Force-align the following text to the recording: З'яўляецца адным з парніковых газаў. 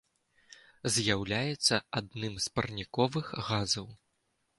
З'яўляецца 0.93 1.75
адным 2.01 2.33
з 2.45 2.53
парніковых 2.55 3.25
газаў. 3.51 3.87